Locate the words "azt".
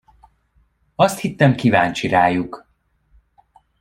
0.95-1.19